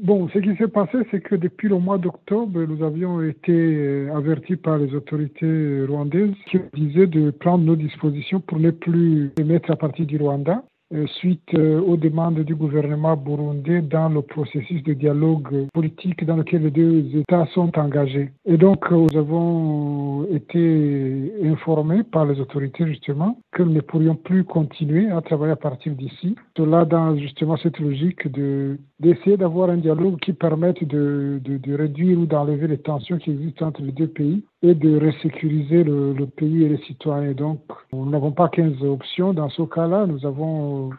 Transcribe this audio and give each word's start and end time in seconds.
Bon, 0.00 0.28
ce 0.28 0.40
qui 0.40 0.56
s'est 0.56 0.68
passé, 0.68 0.98
c'est 1.10 1.20
que 1.20 1.36
depuis 1.36 1.68
le 1.68 1.78
mois 1.78 1.98
d'octobre, 1.98 2.60
nous 2.64 2.84
avions 2.84 3.22
été 3.22 3.52
euh, 3.52 4.12
avertis 4.12 4.56
par 4.56 4.76
les 4.76 4.92
autorités 4.92 5.84
rwandaises 5.86 6.34
qui 6.50 6.58
disaient 6.74 7.06
de 7.06 7.30
prendre 7.30 7.64
nos 7.64 7.76
dispositions 7.76 8.40
pour 8.40 8.58
ne 8.58 8.72
plus 8.72 9.30
les 9.38 9.44
mettre 9.44 9.70
à 9.70 9.76
partir 9.76 10.04
du 10.04 10.16
Rwanda. 10.16 10.64
Euh, 10.92 11.06
suite 11.06 11.54
euh, 11.54 11.80
aux 11.80 11.96
demandes 11.96 12.40
du 12.40 12.54
gouvernement 12.54 13.16
burundais 13.16 13.80
dans 13.80 14.10
le 14.10 14.20
processus 14.20 14.82
de 14.82 14.92
dialogue 14.92 15.66
politique 15.72 16.24
dans 16.24 16.36
lequel 16.36 16.62
les 16.62 16.70
deux 16.70 17.16
États 17.16 17.46
sont 17.54 17.76
engagés. 17.78 18.30
Et 18.44 18.58
donc, 18.58 18.90
nous 18.90 19.16
avons 19.16 20.26
été 20.30 21.32
informés 21.42 22.02
par 22.04 22.26
les 22.26 22.38
autorités 22.38 22.86
justement 22.86 23.38
que 23.52 23.62
nous 23.62 23.72
ne 23.72 23.80
pourrions 23.80 24.14
plus 24.14 24.44
continuer 24.44 25.10
à 25.10 25.22
travailler 25.22 25.52
à 25.52 25.56
partir 25.56 25.94
d'ici. 25.94 26.36
Cela 26.56 26.84
dans 26.84 27.16
justement 27.16 27.56
cette 27.56 27.80
logique 27.80 28.30
de 28.30 28.78
d'essayer 29.04 29.36
d'avoir 29.36 29.68
un 29.70 29.76
dialogue 29.76 30.18
qui 30.20 30.32
permette 30.32 30.82
de, 30.84 31.40
de, 31.44 31.74
réduire 31.74 32.18
ou 32.18 32.26
d'enlever 32.26 32.66
les 32.66 32.78
tensions 32.78 33.18
qui 33.18 33.30
existent 33.30 33.66
entre 33.66 33.82
les 33.82 33.92
deux 33.92 34.08
pays 34.08 34.42
et 34.62 34.74
de 34.74 34.98
resécuriser 34.98 35.84
le, 35.84 36.14
le, 36.14 36.26
pays 36.26 36.64
et 36.64 36.68
les 36.70 36.82
citoyens. 36.84 37.32
Donc, 37.32 37.60
nous 37.92 38.08
n'avons 38.08 38.32
pas 38.32 38.48
15 38.48 38.82
options. 38.82 39.34
Dans 39.34 39.50
ce 39.50 39.62
cas-là, 39.62 40.06
nous 40.06 40.24
avons 40.26 40.90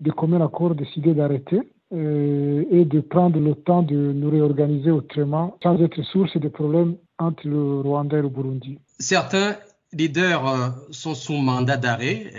de 0.00 0.10
commun 0.10 0.40
accord 0.44 0.74
décidé 0.74 1.14
d'arrêter 1.14 1.60
euh, 1.92 2.64
et 2.70 2.84
de 2.84 3.00
prendre 3.00 3.38
le 3.38 3.54
temps 3.54 3.82
de 3.82 3.94
nous 3.94 4.30
réorganiser 4.30 4.90
autrement 4.90 5.56
sans 5.62 5.80
être 5.80 6.02
source 6.02 6.36
de 6.36 6.48
problèmes 6.48 6.96
entre 7.18 7.46
le 7.46 7.80
Rwanda 7.80 8.18
et 8.18 8.22
le 8.22 8.28
Burundi. 8.28 8.78
Certains 8.98 9.56
leaders 9.92 10.46
euh, 10.46 10.68
sont 10.90 11.14
sous 11.14 11.34
mandat 11.34 11.76
d'arrêt. 11.76 12.32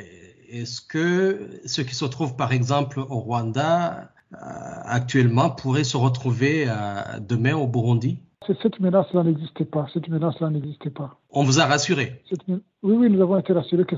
Est-ce 0.49 0.81
que 0.81 1.61
ceux 1.65 1.83
qui 1.83 1.95
se 1.95 2.05
trouvent 2.05 2.35
par 2.35 2.51
exemple 2.51 2.99
au 2.99 3.19
Rwanda 3.19 3.97
euh, 3.97 4.14
actuellement 4.33 5.49
pourraient 5.49 5.83
se 5.83 5.97
retrouver 5.97 6.65
euh, 6.67 6.73
demain 7.19 7.55
au 7.55 7.67
Burundi 7.67 8.19
cette 8.61 8.79
menace-là 8.79 9.23
n'existait 9.23 9.65
pas. 9.65 9.87
Cette 9.93 10.07
menace-là 10.07 10.49
n'existait 10.49 10.89
pas. 10.89 11.17
On 11.31 11.43
vous 11.43 11.59
a 11.59 11.65
rassuré 11.65 12.21
Oui, 12.47 12.59
oui, 12.83 13.09
nous 13.09 13.21
avons 13.21 13.37
été 13.37 13.53
rassurés 13.53 13.85
que 13.85 13.95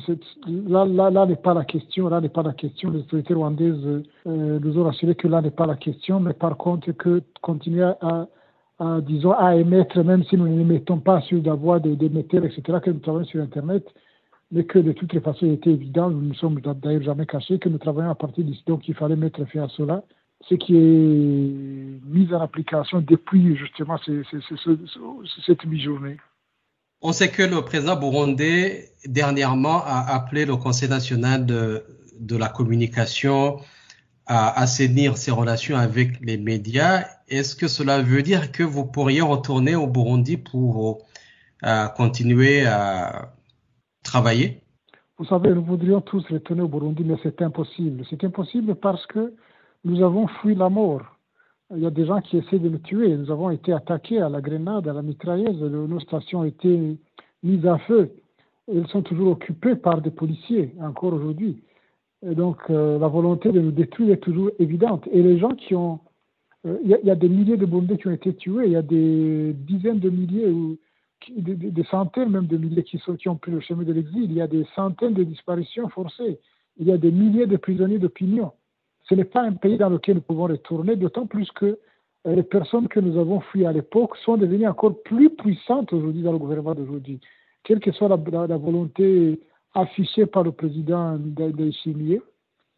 là, 0.47 0.85
là, 0.85 1.09
là 1.09 1.25
n'est 1.25 1.35
pas 1.35 1.53
la 1.53 1.65
question. 1.65 2.07
Là 2.07 2.21
n'est 2.21 2.29
pas 2.29 2.43
la 2.43 2.53
question. 2.53 2.89
Les 2.89 2.99
autorités 2.99 3.33
rwandaises 3.33 3.75
euh, 3.85 4.59
nous 4.59 4.79
ont 4.79 4.83
rassurés 4.83 5.15
que 5.15 5.27
là 5.27 5.41
n'est 5.41 5.51
pas 5.51 5.65
la 5.65 5.75
question, 5.75 6.19
mais 6.19 6.33
par 6.33 6.55
contre 6.57 6.91
que 6.93 7.21
continuer 7.41 7.83
à, 7.83 8.27
à, 8.79 9.01
disons, 9.01 9.31
à 9.31 9.55
émettre, 9.55 10.01
même 10.03 10.23
si 10.23 10.37
nous 10.37 10.47
n'émettons 10.47 10.99
pas 10.99 11.21
sur 11.21 11.43
la 11.43 11.55
voie 11.55 11.79
d'émetteurs, 11.79 12.45
etc., 12.45 12.79
que 12.83 12.91
nous 12.91 12.99
travaillons 12.99 13.25
sur 13.25 13.41
Internet, 13.41 13.85
mais 14.51 14.63
que 14.65 14.79
de 14.79 14.91
toutes 14.93 15.13
les 15.13 15.21
façons, 15.21 15.45
il 15.45 15.53
était 15.53 15.71
évident, 15.71 16.09
nous 16.09 16.29
ne 16.29 16.33
sommes 16.33 16.59
d'ailleurs 16.61 17.03
jamais 17.03 17.25
cachés, 17.25 17.59
que 17.59 17.69
nous 17.69 17.77
travaillons 17.77 18.11
à 18.11 18.15
partir 18.15 18.43
d'ici. 18.43 18.63
Donc, 18.65 18.87
il 18.87 18.95
fallait 18.95 19.15
mettre 19.15 19.43
fin 19.45 19.63
à 19.63 19.67
cela 19.69 20.03
ce 20.47 20.55
qui 20.55 20.75
est 20.75 21.99
mis 22.05 22.33
en 22.33 22.41
application 22.41 23.01
depuis 23.01 23.55
justement 23.57 23.97
cette 23.97 25.65
mi-journée. 25.65 26.17
On 27.01 27.11
sait 27.11 27.29
que 27.29 27.43
le 27.43 27.61
président 27.61 27.95
burundais 27.95 28.89
dernièrement 29.05 29.83
a 29.83 30.13
appelé 30.15 30.45
le 30.45 30.55
Conseil 30.55 30.89
national 30.89 31.45
de, 31.45 31.83
de 32.19 32.37
la 32.37 32.49
communication 32.49 33.59
à 34.25 34.59
assainir 34.59 35.17
ses 35.17 35.31
relations 35.31 35.77
avec 35.77 36.19
les 36.21 36.37
médias. 36.37 37.05
Est-ce 37.29 37.55
que 37.55 37.67
cela 37.67 38.01
veut 38.01 38.23
dire 38.23 38.51
que 38.51 38.63
vous 38.63 38.85
pourriez 38.85 39.21
retourner 39.21 39.75
au 39.75 39.87
Burundi 39.87 40.37
pour 40.37 41.05
euh, 41.63 41.87
continuer 41.87 42.65
à 42.65 43.33
Vous 45.17 45.25
savez, 45.25 45.49
nous 45.49 45.63
voudrions 45.63 46.01
tous 46.01 46.23
retourner 46.29 46.61
au 46.61 46.67
Burundi, 46.67 47.03
mais 47.03 47.15
c'est 47.23 47.41
impossible. 47.41 48.03
C'est 48.09 48.23
impossible 48.23 48.75
parce 48.75 49.05
que 49.07 49.33
nous 49.83 50.03
avons 50.03 50.27
fui 50.27 50.53
la 50.53 50.69
mort. 50.69 51.01
Il 51.75 51.81
y 51.81 51.85
a 51.85 51.89
des 51.89 52.05
gens 52.05 52.21
qui 52.21 52.37
essaient 52.37 52.59
de 52.59 52.69
nous 52.69 52.77
tuer. 52.77 53.15
Nous 53.17 53.31
avons 53.31 53.49
été 53.49 53.73
attaqués 53.73 54.21
à 54.21 54.29
la 54.29 54.41
grenade, 54.41 54.87
à 54.87 54.93
la 54.93 55.01
mitrailleuse. 55.01 55.59
Nos 55.61 55.99
stations 55.99 56.41
ont 56.41 56.45
été 56.45 56.97
mises 57.43 57.65
à 57.65 57.77
feu. 57.79 58.11
Elles 58.67 58.87
sont 58.87 59.01
toujours 59.01 59.31
occupées 59.31 59.75
par 59.75 60.01
des 60.01 60.11
policiers, 60.11 60.73
encore 60.81 61.13
aujourd'hui. 61.13 61.61
Donc, 62.23 62.57
euh, 62.69 62.97
la 62.99 63.07
volonté 63.07 63.51
de 63.51 63.59
nous 63.59 63.71
détruire 63.71 64.13
est 64.13 64.17
toujours 64.17 64.51
évidente. 64.59 65.07
Et 65.11 65.21
les 65.21 65.37
gens 65.37 65.51
qui 65.51 65.75
ont. 65.75 65.99
Euh, 66.65 66.77
il, 66.83 66.89
y 66.89 67.11
a, 67.11 67.15
des 67.15 67.29
milliers 67.29 67.57
de 67.57 67.65
Burundais 67.65 67.97
qui 67.97 68.07
ont 68.07 68.11
été 68.11 68.33
tués. 68.33 68.65
Il 68.65 68.71
y 68.71 68.75
a 68.75 68.81
des 68.81 69.53
dizaines 69.53 69.99
de 69.99 70.09
milliers, 70.09 70.47
ou 70.47 70.77
des, 71.29 71.83
centaines 71.83 72.29
même 72.29 72.47
de 72.47 72.57
milliers 72.57 72.83
qui, 72.83 72.97
sont, 72.99 73.15
qui 73.15 73.29
ont 73.29 73.35
pris 73.35 73.51
le 73.51 73.59
chemin 73.59 73.83
de 73.83 73.93
l'exil. 73.93 74.23
Il 74.23 74.33
y 74.33 74.41
a 74.41 74.47
des 74.47 74.65
centaines 74.75 75.13
de 75.13 75.23
disparitions 75.23 75.89
forcées. 75.89 76.39
Il 76.77 76.87
y 76.87 76.91
a 76.91 76.97
des 76.97 77.11
milliers 77.11 77.47
de 77.47 77.57
prisonniers 77.57 77.99
d'opinion 77.99 78.51
ce 79.09 79.15
n'est 79.15 79.25
pas 79.25 79.41
un 79.41 79.53
pays 79.53 79.77
dans 79.77 79.89
lequel 79.89 80.15
nous 80.15 80.21
pouvons 80.21 80.47
retourner, 80.47 80.95
d'autant 80.95 81.27
plus 81.27 81.49
que 81.51 81.65
euh, 82.25 82.35
les 82.35 82.43
personnes 82.43 82.87
que 82.87 82.99
nous 82.99 83.17
avons 83.17 83.39
fui 83.39 83.65
à 83.65 83.71
l'époque 83.71 84.17
sont 84.17 84.37
devenues 84.37 84.67
encore 84.67 85.01
plus 85.03 85.29
puissantes 85.29 85.93
aujourd'hui 85.93 86.23
dans 86.23 86.33
le 86.33 86.37
gouvernement 86.37 86.75
d'aujourd'hui. 86.75 87.19
Quelle 87.63 87.79
que 87.79 87.91
soit 87.91 88.09
la, 88.09 88.57
volonté 88.57 89.39
affichée 89.73 90.25
par 90.25 90.43
le 90.43 90.51
président 90.51 91.19
Chiliens, 91.83 92.19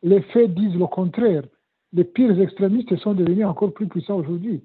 les 0.03 0.22
faits 0.22 0.53
disent 0.53 0.75
le 0.75 0.88
contraire. 0.88 1.44
Les 1.94 2.03
pires 2.03 2.39
extrémistes 2.39 2.95
sont 2.97 3.13
devenus 3.13 3.45
encore 3.45 3.73
plus 3.73 3.88
puissants 3.88 4.17
aujourd'hui. 4.17 4.61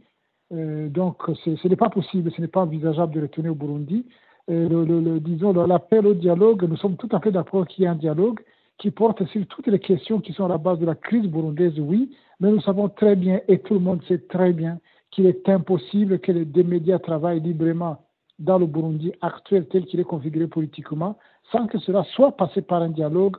Euh, 0.55 0.89
donc, 0.89 1.23
ce 1.45 1.69
n'est 1.69 1.77
pas 1.77 1.91
possible, 1.91 2.31
ce 2.35 2.41
n'est 2.41 2.49
pas 2.49 2.63
envisageable 2.63 3.15
de 3.15 3.23
retourner 3.23 3.49
au 3.49 3.55
Burundi. 3.55 4.07
Euh, 4.51 4.69
le, 4.69 5.21
disons, 5.21 5.53
l'appel 5.53 6.07
au 6.07 6.15
dialogue, 6.15 6.65
nous 6.69 6.77
sommes 6.77 6.97
tout 6.97 7.09
à 7.13 7.21
fait 7.21 7.33
d'accord 7.33 7.67
qu'il 7.67 7.83
y 7.83 7.87
ait 7.87 7.91
un 7.91 7.95
dialogue, 7.95 8.41
qui 8.79 8.91
porte 8.91 9.25
sur 9.27 9.47
toutes 9.47 9.69
les 9.69 9.79
questions 9.79 10.21
qui 10.21 10.33
sont 10.33 10.45
à 10.45 10.49
la 10.49 10.59
base 10.59 10.79
de 10.79 10.87
la 10.87 10.95
crise 10.95 11.27
burundaise, 11.27 11.79
oui, 11.79 12.11
mais 12.41 12.51
nous 12.51 12.61
savons 12.61 12.89
très 12.89 13.17
bien, 13.17 13.41
et 13.49 13.61
tout 13.61 13.75
le 13.75 13.81
monde 13.81 14.03
sait 14.09 14.19
très 14.19 14.53
bien, 14.53 14.79
qu'il 15.11 15.27
est 15.27 15.49
impossible 15.49 16.19
que 16.19 16.33
les 16.33 16.65
médias 16.65 16.99
travaillent 16.99 17.41
librement 17.41 17.99
dans 18.41 18.59
le 18.59 18.67
Burundi 18.67 19.13
actuel 19.21 19.67
tel 19.69 19.85
qu'il 19.85 20.01
est 20.01 20.05
configuré 20.05 20.49
politiquement, 20.49 21.17
sans 21.53 21.67
que 21.69 21.79
cela 21.79 22.05
soit 22.15 22.33
passé 22.33 22.63
par 22.63 22.83
un 22.83 22.91
dialogue 22.91 23.37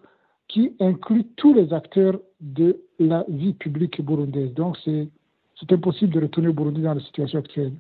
qui 0.48 0.76
inclut 0.80 1.26
tous 1.36 1.54
les 1.54 1.74
acteurs 1.74 2.20
de 2.40 2.80
la 3.00 3.26
vie 3.28 3.54
publique 3.54 4.02
burundaise. 4.02 4.54
Donc 4.54 4.78
c'est 5.60 5.72
impossible 5.72 6.14
de 6.14 6.22
retourner 6.22 6.50
au 6.50 6.54
Burundi 6.54 6.82
dans 6.82 6.94
la 6.94 7.02
situation 7.02 7.40
actuelle. 7.40 7.74